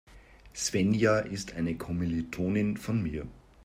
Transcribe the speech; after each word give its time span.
Svenja 0.55 1.19
ist 1.19 1.53
eine 1.53 1.77
Kommilitonin 1.77 2.75
von 2.75 3.03
mir. 3.03 3.27